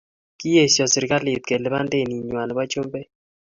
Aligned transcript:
Koesho 0.39 0.83
serikalit 0.93 1.43
kelipan 1.49 1.87
denit 1.91 2.21
nywan 2.27 2.47
nebo 2.49 2.63
chumbek 2.71 3.07